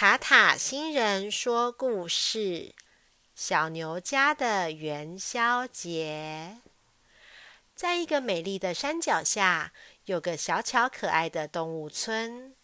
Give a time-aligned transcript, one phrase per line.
[0.00, 2.74] 塔塔星人说故事：
[3.34, 6.56] 小牛家的元宵节。
[7.74, 9.74] 在一个美丽的山脚下，
[10.06, 12.56] 有个小巧可爱的动物村。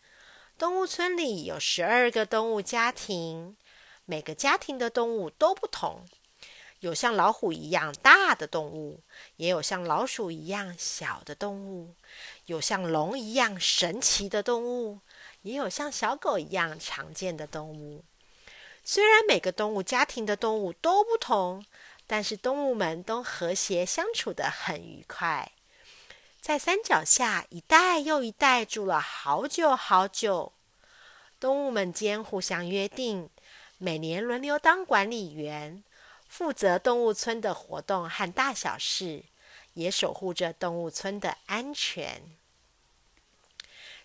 [0.56, 3.58] 动物村里有十二个动物家庭，
[4.06, 6.06] 每个家庭的动物都不同。
[6.80, 9.02] 有像老虎一样大的动物，
[9.36, 11.94] 也有像老鼠一样小的动物，
[12.46, 15.00] 有像龙一样神奇的动物。
[15.46, 18.02] 也有像小狗一样常见的动物。
[18.84, 21.64] 虽然每个动物家庭的动物都不同，
[22.04, 25.52] 但是动物们都和谐相处得很愉快。
[26.40, 30.52] 在山脚下，一代又一代住了好久好久。
[31.38, 33.30] 动物们间互相约定，
[33.78, 35.84] 每年轮流当管理员，
[36.28, 39.22] 负责动物村的活动和大小事，
[39.74, 42.35] 也守护着动物村的安全。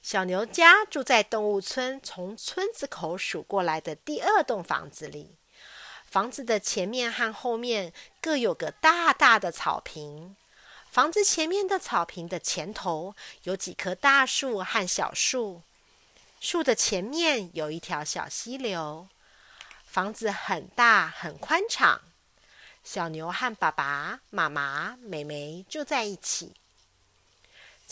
[0.01, 5.35] 小牛家住在动物村从村子口数过来的第二栋房子里。
[6.05, 10.35] 房子的前面和后面各有个大大的草坪。
[10.89, 15.61] 房子前面的草坪的前头有几棵大树和小树，
[16.41, 19.07] 树的前面有一条小溪流。
[19.85, 22.01] 房子很大很宽敞。
[22.83, 26.53] 小牛和爸爸妈妈、妹妹住在一起。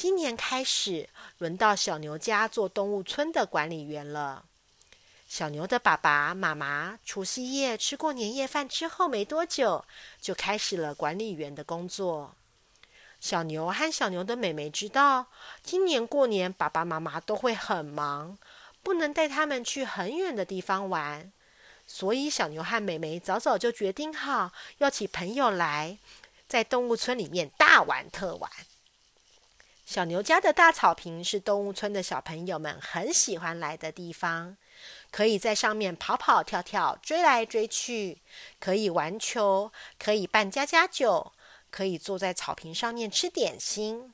[0.01, 4.45] 今年开始，轮到小牛家做动物村的管理员了。
[5.27, 9.83] 小牛的爸爸妈妈除夕夜吃过年夜饭之后没多久，
[10.21, 12.33] 就开始了管理员的工作。
[13.19, 15.25] 小牛和小牛的妹妹知道，
[15.63, 18.37] 今年过年爸爸妈妈都会很忙，
[18.81, 21.29] 不能带他们去很远的地方玩，
[21.85, 25.97] 所以小牛和妹妹早早就决定好，要请朋友来，
[26.47, 28.49] 在动物村里面大玩特玩。
[29.89, 34.55] 小牛家的大草坪是动物村的小朋友们很喜欢来的地方，
[35.09, 38.21] 可以在上面跑跑跳跳、追来追去，
[38.59, 41.33] 可以玩球，可以扮家家酒，
[41.71, 44.13] 可以坐在草坪上面吃点心。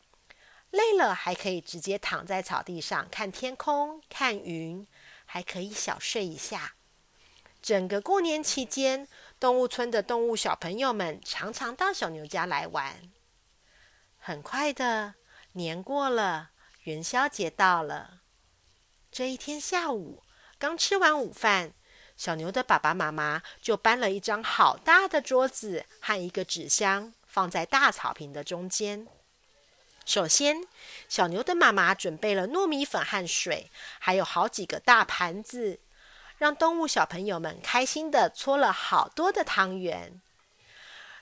[0.69, 4.87] 累了还可以直接躺在草地上看天空、看云，
[5.25, 6.75] 还可以小睡一下。
[7.61, 9.05] 整个过年期间，
[9.37, 13.11] 动物村的动物小朋友们常常到小牛家来玩。
[14.17, 15.15] 很快的。
[15.57, 16.49] 年过了，
[16.83, 18.19] 元宵节到了。
[19.09, 20.21] 这一天下午，
[20.59, 21.71] 刚吃完午饭，
[22.17, 29.07] 小牛的爸爸妈妈就搬了一张好大的桌子和一个纸箱，放在大草坪的中间。
[30.05, 30.67] 首先，
[31.07, 35.79] 小牛的妈妈准备了糯米粉和水，还有好几个大盘子，
[36.37, 40.21] 让动物小朋友们开心的搓了好多的汤圆。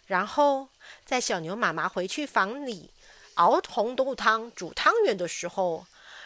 [0.08, 0.70] 然后，
[1.06, 2.92] 在小牛妈妈回去房里。
[3.36, 5.86] 熬红豆汤、煮汤圆的时候，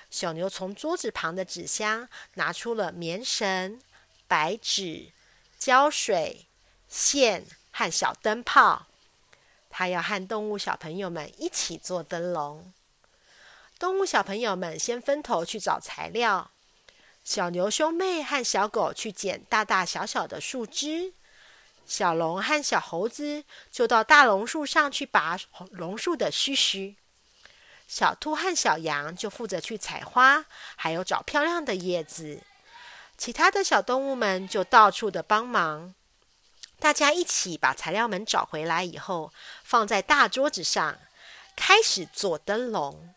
[0.09, 3.81] 小牛从桌子旁的纸箱拿出了棉绳、
[4.27, 5.11] 白纸、
[5.57, 6.47] 胶水、
[6.87, 8.87] 线和小灯泡。
[9.69, 12.73] 他要和动物小朋友们一起做灯笼。
[13.77, 16.49] 动物小朋友们先分头去找材料。
[17.23, 21.13] 小牛兄妹和小狗去捡大大小小的树枝，
[21.87, 25.39] 小龙和小猴子就到大榕树上去拔
[25.71, 26.97] 榕树的须须。
[27.87, 32.41] 小兔和小羊就负责去采花，还有找漂亮的叶子。
[33.17, 35.95] 其他的小动物们就到处的帮忙。
[36.79, 39.31] 大家一起把材料们找回来以后，
[39.63, 40.99] 放在大桌子上，
[41.55, 43.15] 开始做灯笼。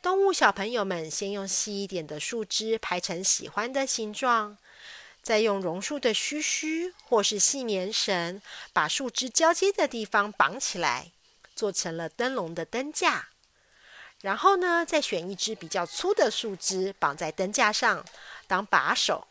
[0.00, 4.56] 动物小朋友们先用细一点的树枝排成喜欢的形状，
[5.24, 8.42] 再用榕树的须须或是细棉绳
[8.74, 11.12] 把树枝交接的地方绑起来，
[11.56, 13.28] 做成了灯笼的灯架。
[14.20, 18.04] 然后呢，再选一支比较粗的树枝绑在灯架上
[18.46, 19.26] 当把手。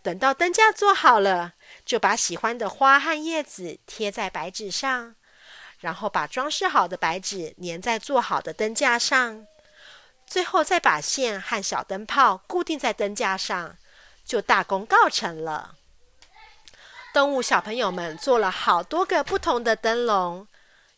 [0.00, 5.16] 等到灯架做好了，就把喜欢的花和叶子贴在白纸上，
[5.80, 9.44] 然后把装饰好的白纸粘在做好的灯架上，
[10.24, 13.76] 最后再把线和小灯泡固定在灯架上，
[14.24, 15.76] 就大功告成了。
[17.12, 20.48] 动物小朋友们做了好多个不同的灯笼，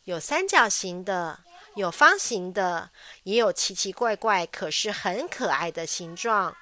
[0.05, 1.39] 有三角形的。
[1.75, 2.89] 有方形的，
[3.21, 6.57] 也有奇奇怪怪，可是很可爱的形状。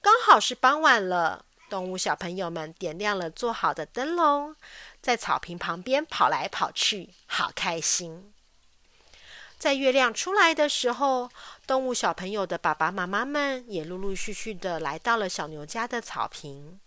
[0.00, 4.56] 刚好是傍晚了，动物小朋友们点亮了做好的灯笼，
[5.02, 8.32] 在草坪旁边跑来跑去，好开心。
[9.60, 11.30] 在月亮出来的时候，
[11.66, 16.80] 动物小朋友的爸爸妈妈们也陆陆续续的来到了小牛家的草坪。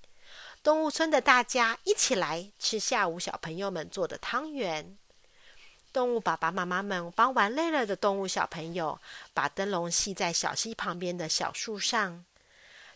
[0.63, 4.97] 动物村的大家一起来吃下午小朋友们做的汤圆。
[5.91, 8.99] 动物爸爸妈妈们帮玩累了的动物小朋友，
[9.35, 12.25] 把灯笼系在小溪旁边的小树上。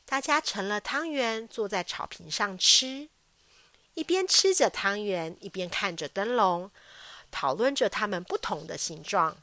[0.08, 3.10] 大家盛了汤圆，坐在草坪上吃，
[3.94, 6.72] 一边吃着汤圆，一边看着灯笼，
[7.30, 9.38] 讨论着它们不同的形状。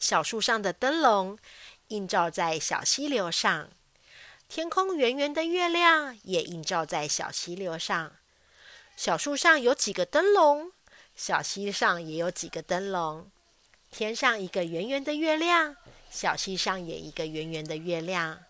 [0.00, 1.38] 小树上的灯笼
[1.88, 3.68] 映照在小溪流上，
[4.48, 8.12] 天空圆圆的月亮也映照在小溪流上。
[8.96, 10.72] 小树上有几个灯笼，
[11.14, 13.30] 小溪上也有几个灯笼。
[13.90, 15.76] 天上一个圆圆的月亮，
[16.10, 18.40] 小溪上也一个圆圆的月亮。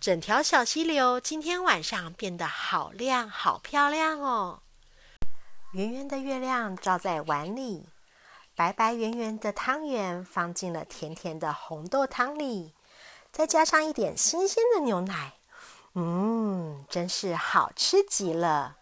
[0.00, 4.62] 整条小溪流今天晚上变得好亮，好漂亮哦！
[5.72, 7.84] 圆圆的月亮照在碗里。
[8.60, 12.74] 白白圆圆的汤圆放进了甜甜的红豆汤里，
[13.32, 15.32] 再加上一点新鲜的牛奶，
[15.94, 18.76] 嗯，真是好吃极了。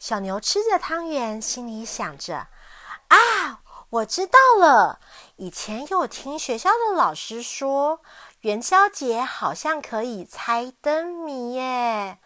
[0.00, 2.48] 小牛吃着汤圆，心里想着
[3.06, 3.60] ：“啊，
[3.90, 4.98] 我知道了！
[5.36, 8.00] 以前有听学校的老师说，
[8.40, 12.18] 元宵节好像可以猜灯谜耶。”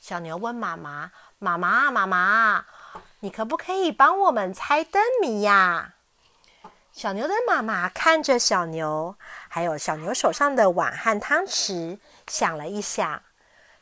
[0.00, 2.64] 小牛问妈妈：“妈妈，妈妈，
[3.20, 5.96] 你可不可以帮我们猜灯谜呀？”
[6.92, 9.16] 小牛的妈妈看着小牛，
[9.48, 11.98] 还有小牛手上的碗和汤匙，
[12.28, 13.22] 想了一想。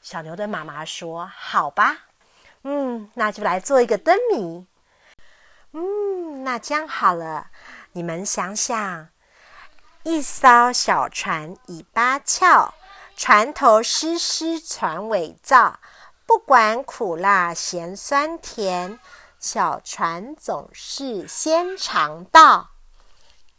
[0.01, 2.07] 小牛的妈妈说：“好吧，
[2.62, 4.65] 嗯，那就来做一个灯谜。
[5.73, 7.49] 嗯，那这样好了，
[7.93, 9.09] 你们想想：
[10.05, 12.73] 一艘小船尾巴翘，
[13.17, 15.81] 船头湿湿船尾造，
[16.25, 19.01] 不管苦辣咸酸甜，
[19.41, 22.69] 小船总是先尝到。”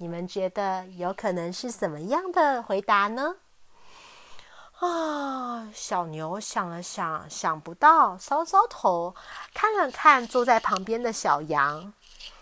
[0.01, 3.35] 你们觉得有可能是什么样的回答呢？
[4.79, 9.13] 啊，小牛想了想，想不到，搔搔头，
[9.53, 11.93] 看了看坐在旁边的小羊，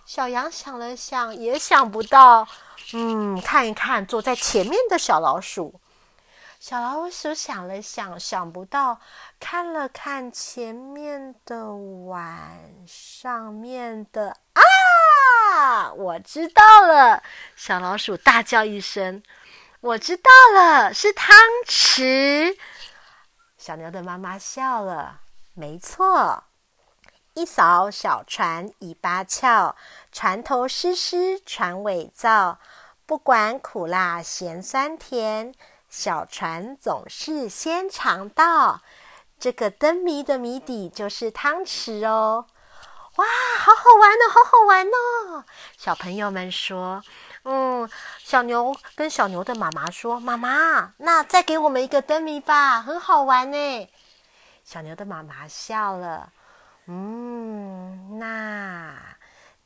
[0.06, 2.48] 小羊想了想，也想不到。
[2.94, 5.82] 嗯，看一看坐在前面的小老鼠，
[6.62, 9.02] 小老鼠想了想，想不到，
[9.38, 12.58] 看了看前面的碗
[12.88, 14.62] 上面的啊。
[15.50, 15.92] 啊！
[15.94, 17.24] 我知道了，
[17.56, 19.24] 小老鼠大叫一声
[19.81, 21.36] ：“我知道了，是汤
[21.66, 22.56] 匙。”
[23.57, 25.22] 小牛的妈妈笑了
[25.54, 26.44] ：“没错，
[27.34, 29.75] 一扫小船尾巴翘，
[30.12, 32.60] 船头湿湿船尾造，
[33.06, 35.54] 不管苦辣咸酸甜，
[35.90, 38.81] 小船总是先尝到。
[39.40, 42.45] 这个灯谜的谜底就是汤匙哦。”
[43.19, 43.25] 哇，
[43.57, 45.44] 好好玩哦，好好玩哦！
[45.77, 47.04] 小朋友们说
[47.44, 47.89] ：“嗯，
[48.19, 53.89] 小牛跟小牛的妈妈说，妈妈，那再给我们一个灯谜吧，很好玩呢。”
[54.63, 56.31] 小牛的妈妈笑了
[56.88, 58.95] ：“嗯，那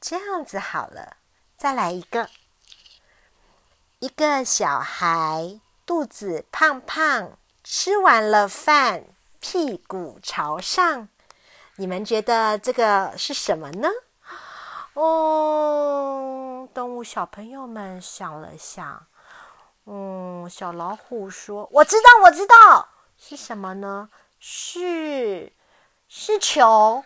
[0.01, 1.17] 这样子好了，
[1.55, 2.27] 再来一个。
[4.00, 9.03] 一个小孩肚子胖胖，吃完了饭，
[9.39, 11.07] 屁股朝上。”
[11.78, 13.90] 你们觉得这个是什么呢？
[14.94, 19.08] 哦，动物小朋友们想了想，
[19.86, 22.88] 嗯，小老虎说：“我知道，我知道
[23.18, 24.08] 是什么呢？
[24.40, 25.52] 是
[26.08, 27.04] 是球？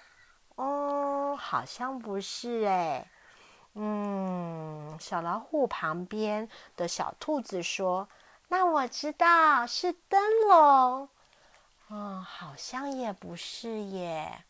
[0.56, 3.10] 哦，好像不是哎。
[3.76, 8.10] 嗯，小老虎旁边的小兔子说
[8.50, 11.08] ：‘那我知道是灯笼。’
[11.90, 14.44] 嗯，好像也不是耶。”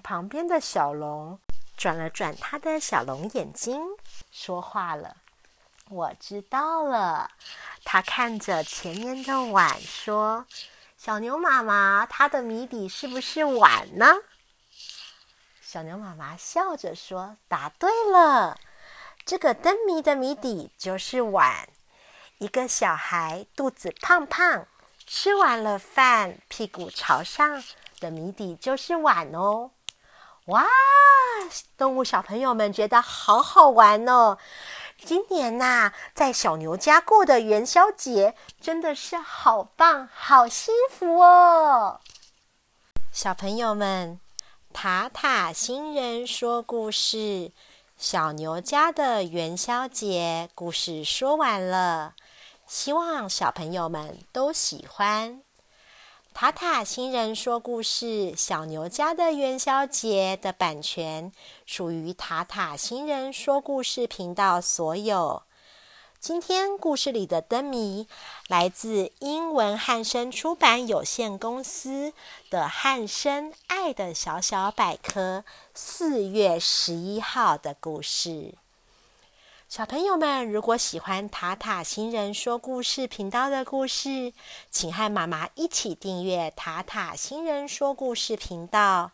[0.00, 1.38] 旁边的小龙
[1.76, 3.82] 转了转他的小龙眼睛，
[4.30, 5.16] 说话了
[5.90, 7.30] ：“我知道了。”
[7.84, 10.46] 他看着前面的碗说
[10.98, 14.06] ：“小牛妈妈，它的谜底是不是碗呢？”
[15.62, 18.58] 小牛妈妈笑着说：“答对了，
[19.24, 21.68] 这个灯谜的谜底就是碗。
[22.38, 24.66] 一个小孩肚子胖胖，
[25.06, 27.62] 吃完了饭，屁股朝上。”
[28.00, 29.72] 的谜底就是碗哦！
[30.48, 30.66] 哇，
[31.76, 34.38] 动物小朋友们觉得好好玩哦！
[34.96, 42.00] 今年呐，在小牛家过的元宵节真的是好棒，好幸福哦！
[43.12, 44.18] 小朋友们，
[44.72, 47.52] 塔塔星人说故事：
[47.98, 52.14] 小牛家的元宵节故事说完了，
[52.66, 55.42] 希望小朋友们都喜欢。
[56.40, 61.32] 塔塔星人说故事《小牛家的元宵节》的版权
[61.66, 65.42] 属于塔塔星人说故事频道所有。
[66.20, 68.06] 今天故事里的灯谜
[68.46, 72.12] 来自英文汉声出版有限公司
[72.48, 75.42] 的《汉声爱的小小百科》
[75.74, 78.54] 四月十一号的故事。
[79.68, 84.32] 小朋友们，如果喜欢塔塔星人说故事频道的故事，
[84.70, 89.10] 请和妈妈一起订阅塔塔星人说故事频道。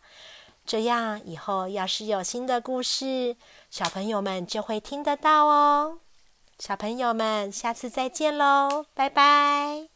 [0.65, 3.35] 这样以后要是有新的故事，
[3.69, 5.99] 小朋友们就会听得到哦。
[6.57, 9.94] 小朋友们，下次再见喽，拜拜。